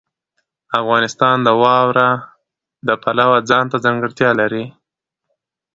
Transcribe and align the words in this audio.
افغانستان 0.79 1.37
د 1.43 1.49
واوره 1.61 2.09
د 2.87 2.89
پلوه 3.03 3.37
ځانته 3.49 3.77
ځانګړتیا 3.85 4.29
لري. 4.41 4.65